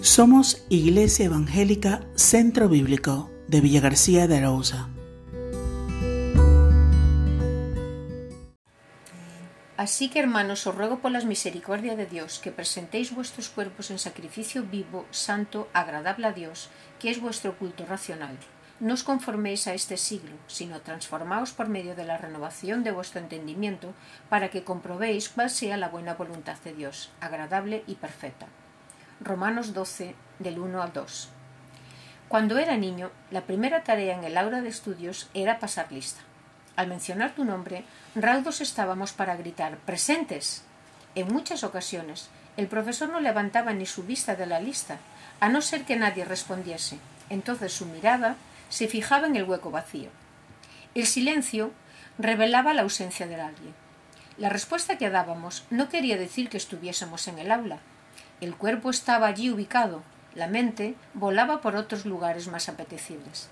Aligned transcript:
Somos 0.00 0.64
Iglesia 0.68 1.26
Evangélica 1.26 2.06
Centro 2.14 2.68
Bíblico 2.68 3.32
de 3.48 3.60
Villa 3.60 3.80
García 3.80 4.28
de 4.28 4.36
Arauza. 4.36 4.88
Así 9.76 10.08
que, 10.08 10.20
hermanos, 10.20 10.68
os 10.68 10.74
ruego 10.76 11.00
por 11.00 11.10
las 11.10 11.24
misericordias 11.24 11.96
de 11.96 12.06
Dios 12.06 12.38
que 12.38 12.52
presentéis 12.52 13.12
vuestros 13.12 13.48
cuerpos 13.48 13.90
en 13.90 13.98
sacrificio 13.98 14.62
vivo, 14.62 15.04
santo, 15.10 15.68
agradable 15.72 16.28
a 16.28 16.32
Dios, 16.32 16.70
que 17.00 17.10
es 17.10 17.20
vuestro 17.20 17.58
culto 17.58 17.84
racional. 17.84 18.38
No 18.78 18.94
os 18.94 19.02
conforméis 19.02 19.66
a 19.66 19.74
este 19.74 19.96
siglo, 19.96 20.36
sino 20.46 20.80
transformaos 20.80 21.50
por 21.50 21.68
medio 21.68 21.96
de 21.96 22.04
la 22.04 22.18
renovación 22.18 22.84
de 22.84 22.92
vuestro 22.92 23.18
entendimiento, 23.18 23.94
para 24.28 24.48
que 24.48 24.62
comprobéis 24.62 25.28
cuál 25.28 25.50
sea 25.50 25.76
la 25.76 25.88
buena 25.88 26.14
voluntad 26.14 26.56
de 26.62 26.72
Dios, 26.72 27.10
agradable 27.18 27.82
y 27.88 27.96
perfecta. 27.96 28.46
Romanos 29.20 29.74
12, 29.74 30.14
del 30.38 30.60
1 30.60 30.80
al 30.80 30.92
2. 30.92 31.28
Cuando 32.28 32.58
era 32.58 32.76
niño, 32.76 33.10
la 33.32 33.40
primera 33.42 33.82
tarea 33.82 34.14
en 34.14 34.22
el 34.22 34.38
aula 34.38 34.60
de 34.60 34.68
estudios 34.68 35.28
era 35.34 35.58
pasar 35.58 35.90
lista. 35.90 36.20
Al 36.76 36.86
mencionar 36.86 37.34
tu 37.34 37.44
nombre, 37.44 37.84
raudos 38.14 38.60
estábamos 38.60 39.12
para 39.12 39.34
gritar 39.34 39.78
presentes. 39.78 40.62
En 41.16 41.32
muchas 41.32 41.64
ocasiones, 41.64 42.30
el 42.56 42.68
profesor 42.68 43.08
no 43.08 43.18
levantaba 43.18 43.72
ni 43.72 43.86
su 43.86 44.04
vista 44.04 44.36
de 44.36 44.46
la 44.46 44.60
lista, 44.60 44.98
a 45.40 45.48
no 45.48 45.62
ser 45.62 45.84
que 45.84 45.96
nadie 45.96 46.24
respondiese. 46.24 47.00
Entonces 47.28 47.72
su 47.72 47.86
mirada 47.86 48.36
se 48.68 48.86
fijaba 48.86 49.26
en 49.26 49.34
el 49.34 49.44
hueco 49.44 49.72
vacío. 49.72 50.10
El 50.94 51.06
silencio 51.06 51.72
revelaba 52.18 52.72
la 52.72 52.82
ausencia 52.82 53.26
de 53.26 53.40
alguien. 53.40 53.74
La 54.36 54.48
respuesta 54.48 54.96
que 54.96 55.10
dábamos 55.10 55.64
no 55.70 55.88
quería 55.88 56.16
decir 56.16 56.48
que 56.48 56.56
estuviésemos 56.56 57.26
en 57.26 57.40
el 57.40 57.50
aula. 57.50 57.80
El 58.40 58.56
cuerpo 58.56 58.90
estaba 58.90 59.26
allí 59.26 59.50
ubicado, 59.50 60.02
la 60.34 60.46
mente 60.46 60.94
volaba 61.14 61.60
por 61.60 61.74
otros 61.74 62.06
lugares 62.06 62.46
más 62.46 62.68
apetecibles. 62.68 63.48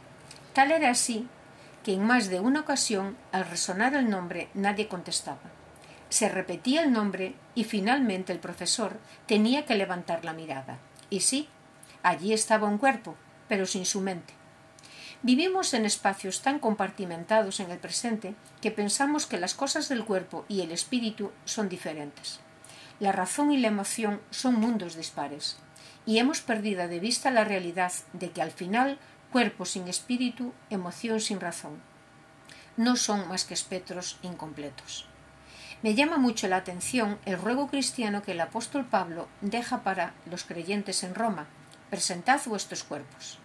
Tal 0.53 0.71
era 0.71 0.91
así 0.91 1.29
que 1.83 1.95
en 1.95 2.05
más 2.05 2.29
de 2.29 2.41
una 2.41 2.61
ocasión, 2.61 3.17
al 3.33 3.47
resonar 3.47 3.95
el 3.95 4.09
nombre, 4.09 4.49
nadie 4.55 4.89
contestaba. 4.89 5.39
Se 6.09 6.29
repetía 6.29 6.83
el 6.83 6.93
nombre 6.93 7.35
y 7.55 7.65
finalmente 7.65 8.33
el 8.33 8.39
profesor 8.39 8.99
tenía 9.27 9.67
que 9.67 9.75
levantar 9.75 10.25
la 10.25 10.33
mirada. 10.33 10.79
Y 11.11 11.21
sí, 11.21 11.49
allí 12.03 12.33
estaba 12.33 12.69
un 12.69 12.79
cuerpo, 12.79 13.17
pero 13.49 13.67
sin 13.67 13.87
su 13.87 14.01
mente. 14.01 14.35
Vivimos 15.23 15.75
en 15.75 15.85
espacios 15.85 16.43
tan 16.43 16.61
compartimentados 16.61 17.59
en 17.59 17.71
el 17.71 17.79
presente 17.79 18.35
que 18.61 18.71
pensamos 18.71 19.27
que 19.27 19.39
las 19.39 19.55
cosas 19.55 19.89
del 19.89 20.05
cuerpo 20.05 20.45
y 20.49 20.61
el 20.61 20.71
espíritu 20.71 21.33
son 21.45 21.69
diferentes. 21.69 22.41
La 22.99 23.13
razón 23.13 23.53
y 23.53 23.59
la 23.59 23.69
emoción 23.69 24.23
son 24.31 24.55
mundos 24.55 24.97
dispares, 24.97 25.59
y 26.07 26.19
hemos 26.19 26.41
perdido 26.41 26.89
de 26.89 26.99
vista 26.99 27.31
la 27.31 27.45
realidad 27.45 27.93
de 28.15 28.31
que 28.31 28.41
al 28.41 28.53
final 28.53 28.99
cuerpo 29.31 29.67
sin 29.67 29.87
espíritu, 29.87 30.55
emoción 30.71 31.21
sin 31.21 31.41
razón. 31.41 31.83
No 32.79 32.97
son 32.97 33.29
más 33.29 33.45
que 33.45 33.53
espectros 33.53 34.19
incompletos. 34.23 35.07
Me 35.83 35.95
llama 35.95 36.17
mucho 36.17 36.49
la 36.49 36.57
atención 36.57 37.19
el 37.27 37.39
ruego 37.39 37.69
cristiano 37.69 38.23
que 38.23 38.33
el 38.33 38.41
apóstol 38.41 38.87
Pablo 38.87 39.29
deja 39.43 39.83
para 39.83 40.15
los 40.31 40.45
creyentes 40.45 41.03
en 41.03 41.15
Roma. 41.15 41.47
Presentad 41.91 42.41
vuestros 42.47 42.83
cuerpos. 42.83 43.39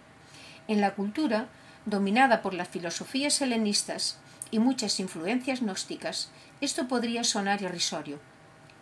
En 0.66 0.80
la 0.80 0.94
cultura, 0.94 1.48
dominada 1.84 2.40
por 2.40 2.54
las 2.54 2.68
filosofías 2.68 3.40
helenistas 3.42 4.18
y 4.50 4.60
muchas 4.60 4.98
influencias 4.98 5.60
gnósticas, 5.60 6.30
esto 6.62 6.88
podría 6.88 7.22
sonar 7.22 7.60
irrisorio. 7.60 8.18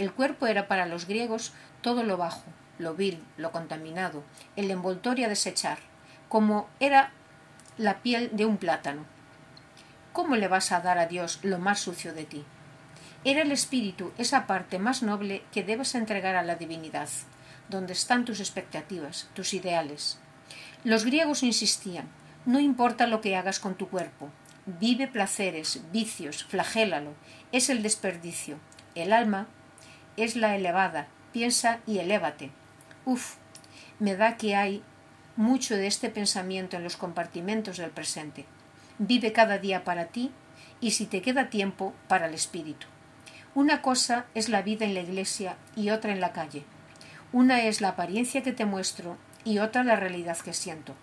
El 0.00 0.14
cuerpo 0.14 0.46
era 0.46 0.66
para 0.66 0.86
los 0.86 1.06
griegos 1.06 1.52
todo 1.82 2.02
lo 2.04 2.16
bajo, 2.16 2.44
lo 2.78 2.94
vil, 2.94 3.22
lo 3.36 3.52
contaminado, 3.52 4.24
el 4.56 4.70
envoltorio 4.70 5.26
a 5.26 5.28
desechar, 5.28 5.76
como 6.30 6.70
era 6.80 7.12
la 7.76 7.98
piel 7.98 8.30
de 8.32 8.46
un 8.46 8.56
plátano. 8.56 9.04
¿Cómo 10.14 10.36
le 10.36 10.48
vas 10.48 10.72
a 10.72 10.80
dar 10.80 10.96
a 10.96 11.04
Dios 11.04 11.40
lo 11.42 11.58
más 11.58 11.80
sucio 11.80 12.14
de 12.14 12.24
ti? 12.24 12.46
Era 13.24 13.42
el 13.42 13.52
espíritu 13.52 14.12
esa 14.16 14.46
parte 14.46 14.78
más 14.78 15.02
noble 15.02 15.42
que 15.52 15.64
debes 15.64 15.94
entregar 15.94 16.34
a 16.34 16.42
la 16.44 16.54
divinidad, 16.54 17.10
donde 17.68 17.92
están 17.92 18.24
tus 18.24 18.40
expectativas, 18.40 19.28
tus 19.34 19.52
ideales. 19.52 20.18
Los 20.82 21.04
griegos 21.04 21.42
insistían, 21.42 22.08
no 22.46 22.58
importa 22.58 23.06
lo 23.06 23.20
que 23.20 23.36
hagas 23.36 23.60
con 23.60 23.74
tu 23.74 23.90
cuerpo, 23.90 24.30
vive 24.64 25.08
placeres, 25.08 25.82
vicios, 25.92 26.44
flagélalo, 26.44 27.12
es 27.52 27.68
el 27.68 27.82
desperdicio. 27.82 28.58
El 28.94 29.12
alma 29.12 29.46
es 30.16 30.36
la 30.36 30.56
elevada, 30.56 31.08
piensa 31.32 31.80
y 31.86 31.98
elévate. 31.98 32.50
Uf, 33.04 33.36
me 33.98 34.16
da 34.16 34.36
que 34.36 34.56
hay 34.56 34.82
mucho 35.36 35.76
de 35.76 35.86
este 35.86 36.10
pensamiento 36.10 36.76
en 36.76 36.84
los 36.84 36.96
compartimentos 36.96 37.78
del 37.78 37.90
presente. 37.90 38.46
Vive 38.98 39.32
cada 39.32 39.58
día 39.58 39.84
para 39.84 40.06
ti 40.06 40.32
y 40.80 40.92
si 40.92 41.06
te 41.06 41.22
queda 41.22 41.50
tiempo 41.50 41.94
para 42.08 42.26
el 42.26 42.34
espíritu. 42.34 42.86
Una 43.54 43.82
cosa 43.82 44.26
es 44.34 44.48
la 44.48 44.62
vida 44.62 44.84
en 44.84 44.94
la 44.94 45.00
iglesia 45.00 45.56
y 45.74 45.90
otra 45.90 46.12
en 46.12 46.20
la 46.20 46.32
calle. 46.32 46.64
Una 47.32 47.62
es 47.62 47.80
la 47.80 47.88
apariencia 47.88 48.42
que 48.42 48.52
te 48.52 48.64
muestro 48.64 49.16
y 49.44 49.58
otra 49.58 49.84
la 49.84 49.96
realidad 49.96 50.38
que 50.38 50.52
siento. 50.52 50.94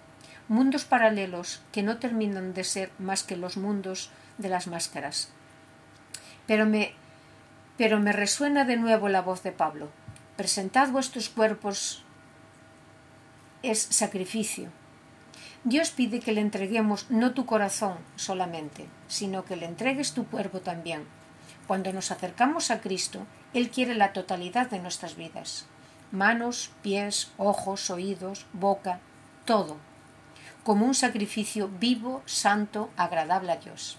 Mundos 0.47 0.85
paralelos 0.85 1.61
que 1.71 1.83
no 1.83 1.97
terminan 1.97 2.53
de 2.53 2.63
ser 2.63 2.91
más 2.99 3.23
que 3.23 3.35
los 3.35 3.57
mundos 3.57 4.11
de 4.37 4.49
las 4.49 4.67
máscaras. 4.67 5.29
Pero 6.45 6.65
me, 6.65 6.93
pero 7.77 7.99
me 7.99 8.11
resuena 8.11 8.65
de 8.65 8.77
nuevo 8.77 9.07
la 9.07 9.21
voz 9.21 9.43
de 9.43 9.51
Pablo. 9.51 9.89
Presentad 10.35 10.89
vuestros 10.89 11.29
cuerpos 11.29 12.03
es 13.63 13.79
sacrificio. 13.79 14.69
Dios 15.63 15.91
pide 15.91 16.19
que 16.19 16.31
le 16.31 16.41
entreguemos 16.41 17.09
no 17.09 17.33
tu 17.33 17.45
corazón 17.45 17.97
solamente, 18.15 18.85
sino 19.07 19.45
que 19.45 19.55
le 19.55 19.65
entregues 19.65 20.13
tu 20.13 20.25
cuerpo 20.25 20.61
también. 20.61 21.05
Cuando 21.67 21.91
nos 21.91 22.11
acercamos 22.11 22.71
a 22.71 22.79
Cristo, 22.81 23.25
Él 23.53 23.69
quiere 23.69 23.93
la 23.93 24.13
totalidad 24.13 24.69
de 24.69 24.79
nuestras 24.79 25.15
vidas. 25.15 25.65
Manos, 26.11 26.71
pies, 26.81 27.31
ojos, 27.37 27.89
oídos, 27.89 28.45
boca, 28.53 28.99
todo, 29.43 29.77
como 30.63 30.85
un 30.85 30.95
sacrificio 30.95 31.67
vivo, 31.67 32.21
santo, 32.25 32.89
agradable 32.95 33.51
a 33.51 33.57
Dios. 33.57 33.97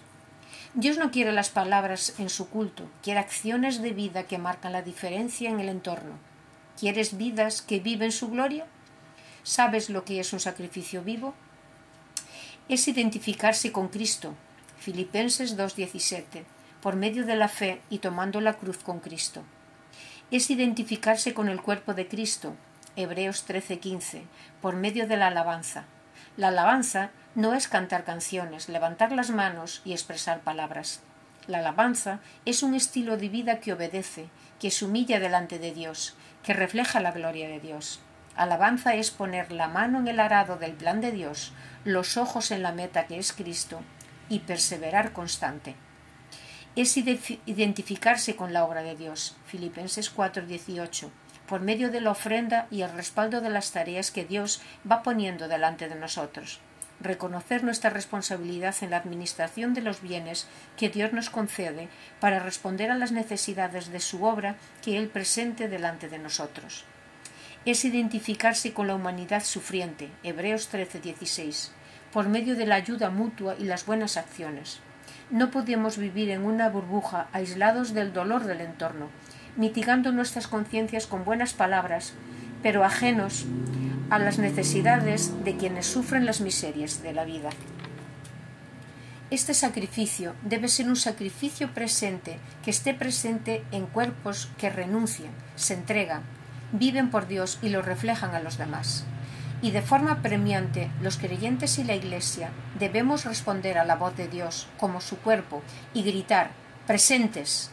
Dios 0.74 0.98
no 0.98 1.10
quiere 1.10 1.32
las 1.32 1.48
palabras 1.48 2.14
en 2.18 2.28
su 2.28 2.50
culto, 2.50 2.84
quiere 3.02 3.20
acciones 3.20 3.80
de 3.80 3.92
vida 3.92 4.24
que 4.24 4.36
marcan 4.36 4.72
la 4.72 4.82
diferencia 4.82 5.48
en 5.48 5.60
el 5.60 5.68
entorno. 5.70 6.18
¿Quieres 6.78 7.16
vidas 7.16 7.62
que 7.62 7.80
viven 7.80 8.12
su 8.12 8.28
gloria? 8.28 8.66
¿Sabes 9.42 9.88
lo 9.88 10.04
que 10.04 10.20
es 10.20 10.32
un 10.34 10.40
sacrificio 10.40 11.02
vivo? 11.02 11.34
Es 12.68 12.86
identificarse 12.86 13.72
con 13.72 13.88
Cristo. 13.88 14.34
Filipenses 14.78 15.56
2.17. 15.56 16.44
Por 16.82 16.96
medio 16.96 17.24
de 17.24 17.34
la 17.34 17.48
fe 17.48 17.80
y 17.88 17.98
tomando 17.98 18.40
la 18.42 18.54
cruz 18.54 18.78
con 18.78 19.00
Cristo. 19.00 19.42
Es 20.30 20.50
identificarse 20.50 21.32
con 21.32 21.48
el 21.48 21.62
cuerpo 21.62 21.94
de 21.94 22.06
Cristo. 22.06 22.54
Hebreos 22.94 23.48
13.15. 23.48 24.22
Por 24.60 24.76
medio 24.76 25.08
de 25.08 25.16
la 25.16 25.28
alabanza. 25.28 25.86
La 26.38 26.48
alabanza 26.48 27.10
no 27.34 27.52
es 27.52 27.66
cantar 27.66 28.04
canciones, 28.04 28.68
levantar 28.68 29.10
las 29.10 29.30
manos 29.30 29.82
y 29.84 29.90
expresar 29.90 30.38
palabras. 30.38 31.00
La 31.48 31.58
alabanza 31.58 32.20
es 32.44 32.62
un 32.62 32.74
estilo 32.74 33.16
de 33.16 33.28
vida 33.28 33.58
que 33.58 33.72
obedece, 33.72 34.28
que 34.60 34.70
se 34.70 34.84
humilla 34.84 35.18
delante 35.18 35.58
de 35.58 35.74
Dios, 35.74 36.14
que 36.44 36.52
refleja 36.52 37.00
la 37.00 37.10
gloria 37.10 37.48
de 37.48 37.58
Dios. 37.58 37.98
Alabanza 38.36 38.94
es 38.94 39.10
poner 39.10 39.50
la 39.50 39.66
mano 39.66 39.98
en 39.98 40.06
el 40.06 40.20
arado 40.20 40.58
del 40.58 40.74
plan 40.74 41.00
de 41.00 41.10
Dios, 41.10 41.52
los 41.82 42.16
ojos 42.16 42.52
en 42.52 42.62
la 42.62 42.70
meta 42.70 43.08
que 43.08 43.18
es 43.18 43.32
Cristo 43.32 43.80
y 44.28 44.38
perseverar 44.38 45.12
constante. 45.12 45.74
Es 46.76 46.96
identificarse 46.96 48.36
con 48.36 48.52
la 48.52 48.64
obra 48.64 48.84
de 48.84 48.94
Dios. 48.94 49.36
Filipenses 49.46 50.08
4:18 50.14 51.10
por 51.48 51.60
medio 51.60 51.90
de 51.90 52.00
la 52.00 52.10
ofrenda 52.10 52.66
y 52.70 52.82
el 52.82 52.92
respaldo 52.92 53.40
de 53.40 53.50
las 53.50 53.72
tareas 53.72 54.10
que 54.10 54.24
Dios 54.24 54.60
va 54.90 55.02
poniendo 55.02 55.48
delante 55.48 55.88
de 55.88 55.94
nosotros. 55.94 56.60
Reconocer 57.00 57.64
nuestra 57.64 57.90
responsabilidad 57.90 58.74
en 58.82 58.90
la 58.90 58.96
administración 58.96 59.72
de 59.72 59.82
los 59.82 60.02
bienes 60.02 60.46
que 60.76 60.88
Dios 60.88 61.12
nos 61.12 61.30
concede 61.30 61.88
para 62.20 62.40
responder 62.40 62.90
a 62.90 62.98
las 62.98 63.12
necesidades 63.12 63.90
de 63.90 64.00
su 64.00 64.24
obra 64.24 64.56
que 64.82 64.98
Él 64.98 65.08
presente 65.08 65.68
delante 65.68 66.08
de 66.08 66.18
nosotros 66.18 66.84
es 67.70 67.84
identificarse 67.84 68.72
con 68.72 68.86
la 68.86 68.94
humanidad 68.94 69.44
sufriente, 69.44 70.10
Hebreos 70.22 70.70
13:16, 70.72 71.70
por 72.12 72.28
medio 72.28 72.56
de 72.56 72.66
la 72.66 72.76
ayuda 72.76 73.10
mutua 73.10 73.56
y 73.58 73.64
las 73.64 73.84
buenas 73.84 74.16
acciones. 74.16 74.80
No 75.30 75.50
podemos 75.50 75.98
vivir 75.98 76.30
en 76.30 76.44
una 76.44 76.70
burbuja 76.70 77.28
aislados 77.32 77.92
del 77.92 78.12
dolor 78.14 78.44
del 78.44 78.62
entorno, 78.62 79.08
mitigando 79.58 80.12
nuestras 80.12 80.46
conciencias 80.46 81.06
con 81.06 81.26
buenas 81.26 81.52
palabras, 81.52 82.14
pero 82.62 82.84
ajenos 82.84 83.44
a 84.08 84.18
las 84.18 84.38
necesidades 84.38 85.44
de 85.44 85.56
quienes 85.56 85.84
sufren 85.84 86.24
las 86.24 86.40
miserias 86.40 87.02
de 87.02 87.12
la 87.12 87.24
vida. 87.24 87.50
Este 89.30 89.52
sacrificio 89.52 90.34
debe 90.42 90.68
ser 90.68 90.88
un 90.88 90.96
sacrificio 90.96 91.74
presente 91.74 92.38
que 92.64 92.70
esté 92.70 92.94
presente 92.94 93.62
en 93.72 93.84
cuerpos 93.84 94.48
que 94.56 94.70
renuncian, 94.70 95.32
se 95.54 95.74
entregan, 95.74 96.22
viven 96.72 97.10
por 97.10 97.28
Dios 97.28 97.58
y 97.60 97.68
lo 97.68 97.82
reflejan 97.82 98.34
a 98.34 98.40
los 98.40 98.56
demás. 98.56 99.04
Y 99.60 99.72
de 99.72 99.82
forma 99.82 100.22
premiante, 100.22 100.90
los 101.02 101.18
creyentes 101.18 101.78
y 101.78 101.84
la 101.84 101.94
Iglesia 101.94 102.50
debemos 102.78 103.24
responder 103.24 103.76
a 103.76 103.84
la 103.84 103.96
voz 103.96 104.16
de 104.16 104.28
Dios 104.28 104.68
como 104.78 105.00
su 105.00 105.18
cuerpo 105.18 105.62
y 105.92 106.04
gritar, 106.04 106.50
presentes. 106.86 107.70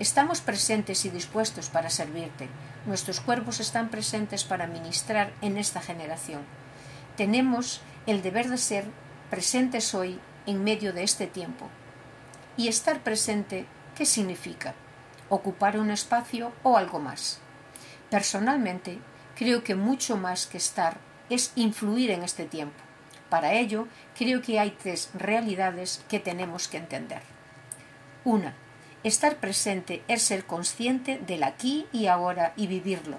Estamos 0.00 0.40
presentes 0.40 1.04
y 1.04 1.10
dispuestos 1.10 1.68
para 1.68 1.90
servirte. 1.90 2.48
Nuestros 2.86 3.20
cuerpos 3.20 3.60
están 3.60 3.90
presentes 3.90 4.44
para 4.44 4.66
ministrar 4.66 5.30
en 5.42 5.58
esta 5.58 5.82
generación. 5.82 6.40
Tenemos 7.18 7.82
el 8.06 8.22
deber 8.22 8.48
de 8.48 8.56
ser 8.56 8.86
presentes 9.28 9.94
hoy 9.94 10.18
en 10.46 10.64
medio 10.64 10.94
de 10.94 11.02
este 11.02 11.26
tiempo. 11.26 11.68
¿Y 12.56 12.68
estar 12.68 13.00
presente 13.02 13.66
qué 13.94 14.06
significa? 14.06 14.74
¿Ocupar 15.28 15.78
un 15.78 15.90
espacio 15.90 16.50
o 16.62 16.78
algo 16.78 16.98
más? 16.98 17.38
Personalmente, 18.08 19.00
creo 19.36 19.62
que 19.62 19.74
mucho 19.74 20.16
más 20.16 20.46
que 20.46 20.56
estar 20.56 20.96
es 21.28 21.52
influir 21.56 22.10
en 22.10 22.22
este 22.22 22.46
tiempo. 22.46 22.80
Para 23.28 23.52
ello, 23.52 23.86
creo 24.16 24.40
que 24.40 24.58
hay 24.60 24.70
tres 24.70 25.10
realidades 25.12 26.02
que 26.08 26.20
tenemos 26.20 26.68
que 26.68 26.78
entender. 26.78 27.20
Una, 28.24 28.54
estar 29.04 29.36
presente 29.36 30.02
es 30.08 30.22
ser 30.22 30.44
consciente 30.44 31.18
del 31.18 31.42
aquí 31.42 31.86
y 31.92 32.06
ahora 32.06 32.52
y 32.56 32.66
vivirlo. 32.66 33.18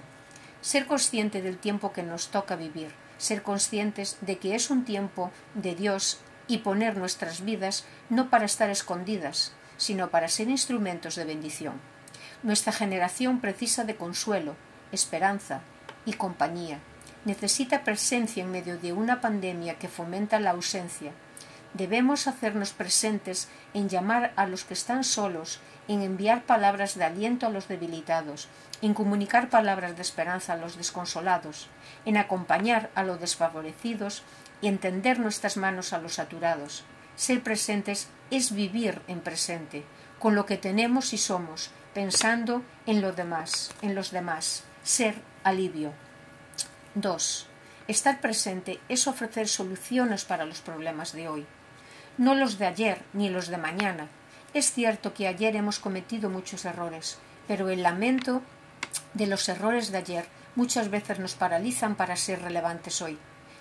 Ser 0.61 0.85
consciente 0.85 1.41
del 1.41 1.57
tiempo 1.57 1.91
que 1.91 2.03
nos 2.03 2.27
toca 2.27 2.55
vivir, 2.55 2.91
ser 3.17 3.41
conscientes 3.41 4.17
de 4.21 4.37
que 4.37 4.55
es 4.55 4.69
un 4.69 4.85
tiempo 4.85 5.31
de 5.55 5.75
Dios 5.75 6.19
y 6.47 6.59
poner 6.59 6.97
nuestras 6.97 7.41
vidas 7.43 7.85
no 8.09 8.29
para 8.29 8.45
estar 8.45 8.69
escondidas, 8.69 9.53
sino 9.77 10.09
para 10.09 10.27
ser 10.27 10.49
instrumentos 10.49 11.15
de 11.15 11.25
bendición. 11.25 11.73
Nuestra 12.43 12.73
generación 12.73 13.39
precisa 13.39 13.83
de 13.83 13.95
consuelo, 13.95 14.55
esperanza 14.91 15.61
y 16.05 16.13
compañía. 16.13 16.79
Necesita 17.25 17.83
presencia 17.83 18.43
en 18.43 18.51
medio 18.51 18.77
de 18.77 18.93
una 18.93 19.21
pandemia 19.21 19.75
que 19.79 19.87
fomenta 19.87 20.39
la 20.39 20.51
ausencia. 20.51 21.11
Debemos 21.73 22.27
hacernos 22.27 22.73
presentes 22.73 23.47
en 23.73 23.87
llamar 23.87 24.33
a 24.35 24.45
los 24.45 24.65
que 24.65 24.73
están 24.73 25.05
solos, 25.05 25.61
en 25.87 26.01
enviar 26.01 26.43
palabras 26.43 26.95
de 26.95 27.05
aliento 27.05 27.47
a 27.47 27.49
los 27.49 27.69
debilitados, 27.69 28.49
en 28.81 28.93
comunicar 28.93 29.49
palabras 29.49 29.95
de 29.95 30.01
esperanza 30.01 30.53
a 30.53 30.57
los 30.57 30.75
desconsolados, 30.75 31.69
en 32.05 32.17
acompañar 32.17 32.89
a 32.93 33.03
los 33.03 33.21
desfavorecidos 33.21 34.23
y 34.61 34.67
entender 34.67 35.19
nuestras 35.19 35.55
manos 35.55 35.93
a 35.93 35.99
los 35.99 36.15
saturados. 36.15 36.83
Ser 37.15 37.41
presentes 37.41 38.09
es 38.31 38.51
vivir 38.51 39.01
en 39.07 39.21
presente, 39.21 39.85
con 40.19 40.35
lo 40.35 40.45
que 40.45 40.57
tenemos 40.57 41.13
y 41.13 41.17
somos, 41.17 41.71
pensando 41.93 42.63
en 42.85 43.01
lo 43.01 43.13
demás, 43.13 43.71
en 43.81 43.95
los 43.95 44.11
demás. 44.11 44.63
Ser 44.83 45.15
alivio. 45.43 45.93
2. 46.95 47.47
Estar 47.87 48.21
presente 48.21 48.79
es 48.89 49.07
ofrecer 49.07 49.47
soluciones 49.47 50.25
para 50.25 50.45
los 50.45 50.61
problemas 50.61 51.13
de 51.13 51.27
hoy, 51.27 51.45
no 52.17 52.35
los 52.35 52.57
de 52.57 52.67
ayer 52.67 53.01
ni 53.13 53.29
los 53.29 53.47
de 53.47 53.57
mañana. 53.57 54.07
Es 54.53 54.71
cierto 54.71 55.13
que 55.13 55.27
ayer 55.27 55.55
hemos 55.55 55.79
cometido 55.79 56.29
muchos 56.29 56.65
errores, 56.65 57.17
pero 57.47 57.69
el 57.69 57.83
lamento 57.83 58.41
de 59.13 59.27
los 59.27 59.47
errores 59.49 59.91
de 59.91 59.99
ayer 59.99 60.25
muchas 60.55 60.89
veces 60.89 61.19
nos 61.19 61.35
paralizan 61.35 61.95
para 61.95 62.15
ser 62.15 62.41
relevantes 62.41 63.01
hoy. 63.01 63.17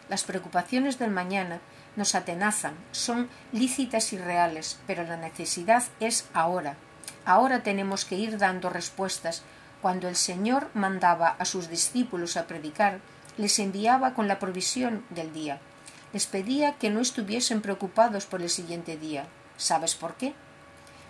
Las 0.09 0.25
preocupaciones 0.25 0.99
del 0.99 1.11
mañana 1.11 1.61
nos 1.97 2.15
atenazan, 2.15 2.75
son 2.93 3.29
lícitas 3.53 4.13
y 4.13 4.19
reales, 4.19 4.79
pero 4.87 5.05
la 5.05 5.17
necesidad 5.17 5.85
es 6.01 6.27
ahora. 6.35 6.77
Ahora 7.25 7.63
tenemos 7.63 8.05
que 8.05 8.17
ir 8.17 8.39
dando 8.39 8.71
respuestas. 8.71 9.43
Cuando 9.83 10.09
el 10.09 10.17
Señor 10.17 10.69
mandaba 10.75 11.29
a 11.29 11.45
sus 11.45 11.69
discípulos 11.69 12.37
a 12.37 12.47
predicar, 12.47 12.99
les 13.37 13.59
enviaba 13.59 14.15
con 14.15 14.29
la 14.29 14.39
provisión 14.39 15.05
del 15.11 15.33
día. 15.33 15.61
Les 16.13 16.27
pedía 16.27 16.75
que 16.75 16.91
no 16.91 17.01
estuviesen 17.01 17.63
preocupados 17.63 18.27
por 18.27 18.43
el 18.43 18.51
siguiente 18.51 18.97
día. 18.97 19.27
¿Sabes 19.57 19.95
por 19.95 20.15
qué? 20.15 20.35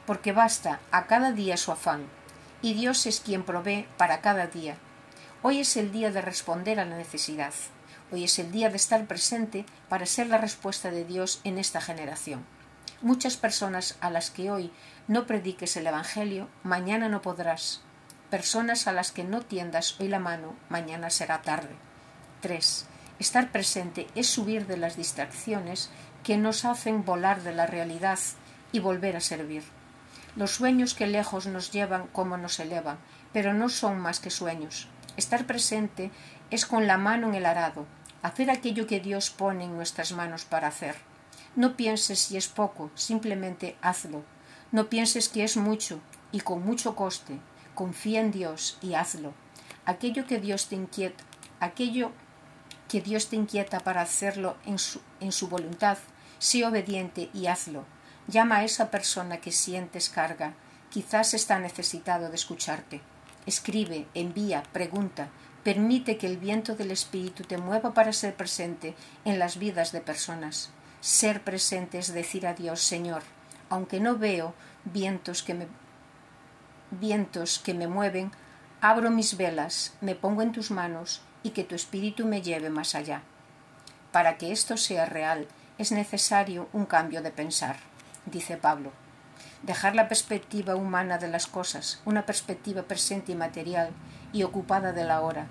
Porque 0.07 0.33
basta 0.33 0.81
a 0.91 1.07
cada 1.07 1.33
día 1.33 1.57
su 1.57 1.73
afán, 1.73 2.07
y 2.63 2.75
Dios 2.75 3.07
es 3.07 3.21
quien 3.21 3.43
provee 3.43 3.87
para 3.97 4.21
cada 4.21 4.47
día. 4.47 4.77
Hoy 5.43 5.61
es 5.61 5.77
el 5.77 5.91
día 5.91 6.11
de 6.11 6.21
responder 6.21 6.79
a 6.81 6.85
la 6.85 6.97
necesidad. 6.97 7.55
Hoy 8.13 8.25
es 8.25 8.39
el 8.39 8.53
día 8.53 8.69
de 8.69 8.77
estar 8.77 9.07
presente 9.07 9.65
para 9.89 10.05
ser 10.05 10.27
la 10.27 10.37
respuesta 10.37 10.91
de 10.91 11.05
Dios 11.05 11.41
en 11.45 11.59
esta 11.59 11.81
generación. 11.81 12.45
Muchas 13.01 13.39
personas 13.39 13.97
a 14.03 14.11
las 14.11 14.31
que 14.31 14.51
hoy 14.51 14.71
no 15.09 15.27
prediques 15.27 15.77
el 15.77 15.87
Evangelio, 15.87 16.49
mañana 16.63 17.09
no 17.09 17.23
podrás. 17.23 17.81
Personas 18.29 18.87
a 18.87 18.93
las 18.93 19.13
que 19.13 19.25
no 19.25 19.41
tiendas 19.41 19.99
hoy 19.99 20.09
la 20.09 20.19
mano, 20.19 20.55
mañana 20.69 21.09
será 21.09 21.41
tarde. 21.41 21.75
3. 22.43 22.90
Estar 23.21 23.53
presente 23.53 24.07
es 24.15 24.29
subir 24.29 24.67
de 24.67 24.79
las 24.79 24.97
distracciones 24.97 25.91
que 26.25 26.39
nos 26.39 26.65
hacen 26.65 27.05
volar 27.05 27.43
de 27.43 27.53
la 27.53 27.67
realidad 27.67 28.19
y 28.73 28.79
volver 28.79 29.15
a 29.15 29.21
servir. 29.21 29.63
Los 30.37 30.53
sueños 30.53 30.95
que 30.95 31.07
lejos 31.07 31.47
nos 31.47 31.71
llevan 31.71 32.07
como 32.07 32.39
nos 32.39 32.59
elevan, 32.61 32.99
pero 33.35 33.53
no 33.53 33.69
son 33.69 34.01
más 34.01 34.21
que 34.21 34.31
sueños. 34.31 34.89
Estar 35.19 35.45
presente 35.45 36.11
es 36.51 36.65
con 36.65 36.87
la 36.87 36.97
mano 36.97 37.29
en 37.29 37.35
el 37.35 37.45
arado, 37.45 37.87
hacer 38.23 38.51
aquello 38.51 38.87
que 38.87 39.01
Dios 39.01 39.29
pone 39.29 39.65
en 39.65 39.77
nuestras 39.77 40.13
manos 40.13 40.47
para 40.47 40.69
hacer. 40.69 40.97
No 41.57 41.77
pienses 41.77 42.21
si 42.21 42.39
es 42.39 42.49
poco, 42.49 42.91
simplemente 42.95 43.77
hazlo. 43.83 44.25
No 44.73 44.89
pienses 44.89 45.29
que 45.29 45.45
es 45.45 45.59
mucho 45.59 46.01
y 46.33 46.41
con 46.41 46.65
mucho 46.65 46.97
coste. 46.97 47.39
Confía 47.75 48.21
en 48.21 48.31
Dios 48.31 48.79
y 48.81 48.95
hazlo. 48.95 49.35
Aquello 49.85 50.27
que 50.27 50.41
Dios 50.41 50.69
te 50.69 50.77
inquieta, 50.77 51.23
aquello 51.59 52.13
que 52.91 53.01
Dios 53.01 53.29
te 53.29 53.37
inquieta 53.37 53.79
para 53.79 54.03
hacerlo 54.03 54.57
en 54.67 54.81
su, 54.81 55.01
en 55.21 55.31
su 55.31 55.47
voluntad, 55.47 55.97
sé 56.41 56.67
obediente 56.67 57.31
y 57.33 57.47
hazlo. 57.47 57.85
Llama 58.27 58.57
a 58.57 58.65
esa 58.65 58.91
persona 58.91 59.41
que 59.41 59.53
sientes 59.53 60.09
carga. 60.09 60.55
Quizás 60.91 61.33
está 61.35 61.61
necesitado 61.61 62.31
de 62.31 62.35
escucharte. 62.35 63.01
Escribe, 63.47 64.09
envía, 64.15 64.65
pregunta, 64.73 65.29
Permite 65.63 66.17
que 66.17 66.27
el 66.27 66.39
viento 66.39 66.75
del 66.75 66.91
Espíritu 66.91 67.45
te 67.45 67.59
mueva 67.59 67.93
para 67.93 68.15
ser 68.15 68.35
presente 68.35 68.95
en 69.27 69.39
las 69.39 69.59
vidas 69.59 69.93
de 69.93 70.01
personas. 70.01 70.71
Ser 71.01 71.45
presente 71.45 71.99
es 71.99 72.15
decir 72.15 72.47
a 72.47 72.55
Dios, 72.55 72.81
Señor, 72.81 73.23
aunque 73.69 74.01
no 74.01 74.17
veo 74.17 74.55
vientos 74.85 75.43
que 75.43 75.53
me, 75.53 75.67
vientos 76.91 77.59
que 77.59 77.75
me 77.75 77.89
mueven, 77.89 78.33
abro 78.81 79.11
mis 79.11 79.37
velas, 79.37 79.93
me 80.01 80.15
pongo 80.15 80.41
en 80.41 80.53
tus 80.53 80.71
manos 80.71 81.21
y 81.43 81.51
que 81.51 81.65
tu 81.65 81.75
Espíritu 81.75 82.27
me 82.27 82.43
lleve 82.43 82.71
más 82.71 82.95
allá. 82.95 83.23
Para 84.13 84.39
que 84.39 84.53
esto 84.53 84.77
sea 84.77 85.07
real 85.07 85.47
es 85.79 85.93
necesario 85.93 86.69
un 86.73 86.85
cambio 86.85 87.23
de 87.23 87.31
pensar, 87.31 87.77
dice 88.27 88.57
Pablo. 88.57 88.93
Dejar 89.63 89.95
la 89.95 90.09
perspectiva 90.09 90.75
humana 90.75 91.19
de 91.19 91.29
las 91.29 91.47
cosas, 91.47 92.01
una 92.05 92.27
perspectiva 92.27 92.83
presente 92.83 93.33
y 93.33 93.35
material, 93.35 93.91
y 94.33 94.43
ocupada 94.43 94.93
de 94.93 95.05
la 95.05 95.21
hora, 95.21 95.47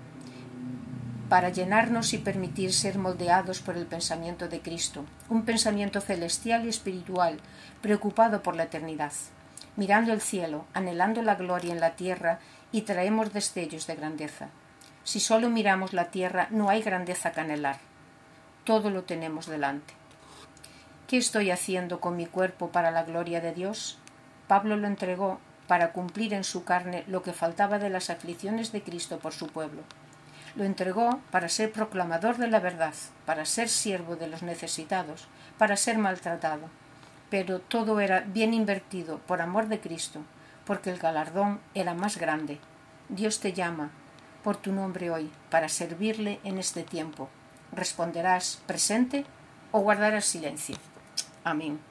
para 1.30 1.48
llenarnos 1.48 2.12
y 2.12 2.18
permitir 2.18 2.72
ser 2.72 2.98
moldeados 2.98 3.60
por 3.60 3.76
el 3.76 3.86
pensamiento 3.86 4.48
de 4.48 4.60
Cristo, 4.60 5.04
un 5.28 5.44
pensamiento 5.44 6.00
celestial 6.00 6.66
y 6.66 6.68
espiritual, 6.68 7.38
preocupado 7.80 8.42
por 8.42 8.56
la 8.56 8.64
eternidad, 8.64 9.12
mirando 9.76 10.12
el 10.12 10.20
cielo, 10.20 10.66
anhelando 10.74 11.22
la 11.22 11.36
gloria 11.36 11.72
en 11.72 11.80
la 11.80 11.94
tierra 11.94 12.40
y 12.72 12.82
traemos 12.82 13.32
destellos 13.32 13.86
de 13.86 13.94
grandeza. 13.94 14.48
Si 15.10 15.18
solo 15.18 15.50
miramos 15.50 15.92
la 15.92 16.12
tierra, 16.12 16.46
no 16.50 16.70
hay 16.70 16.82
grandeza 16.82 17.32
que 17.32 17.40
anhelar. 17.40 17.78
Todo 18.62 18.90
lo 18.90 19.02
tenemos 19.02 19.46
delante. 19.46 19.92
¿Qué 21.08 21.16
estoy 21.16 21.50
haciendo 21.50 21.98
con 21.98 22.14
mi 22.14 22.26
cuerpo 22.26 22.68
para 22.68 22.92
la 22.92 23.02
gloria 23.02 23.40
de 23.40 23.52
Dios? 23.52 23.98
Pablo 24.46 24.76
lo 24.76 24.86
entregó 24.86 25.40
para 25.66 25.90
cumplir 25.90 26.32
en 26.32 26.44
su 26.44 26.62
carne 26.62 27.02
lo 27.08 27.24
que 27.24 27.32
faltaba 27.32 27.80
de 27.80 27.90
las 27.90 28.08
aflicciones 28.08 28.70
de 28.70 28.84
Cristo 28.84 29.18
por 29.18 29.32
su 29.32 29.48
pueblo. 29.48 29.82
Lo 30.54 30.62
entregó 30.62 31.18
para 31.32 31.48
ser 31.48 31.72
proclamador 31.72 32.36
de 32.36 32.46
la 32.46 32.60
verdad, 32.60 32.94
para 33.26 33.46
ser 33.46 33.68
siervo 33.68 34.14
de 34.14 34.28
los 34.28 34.44
necesitados, 34.44 35.26
para 35.58 35.76
ser 35.76 35.98
maltratado. 35.98 36.68
Pero 37.30 37.58
todo 37.58 37.98
era 37.98 38.20
bien 38.20 38.54
invertido 38.54 39.18
por 39.18 39.42
amor 39.42 39.66
de 39.66 39.80
Cristo, 39.80 40.20
porque 40.64 40.90
el 40.90 41.00
galardón 41.00 41.58
era 41.74 41.94
más 41.94 42.16
grande. 42.16 42.60
Dios 43.08 43.40
te 43.40 43.52
llama 43.52 43.90
por 44.42 44.56
tu 44.56 44.72
nombre 44.72 45.10
hoy 45.10 45.30
para 45.50 45.68
servirle 45.68 46.40
en 46.44 46.58
este 46.58 46.82
tiempo. 46.82 47.28
¿Responderás 47.72 48.62
presente 48.66 49.24
o 49.72 49.80
guardarás 49.80 50.24
silencio? 50.24 50.76
Amén. 51.44 51.89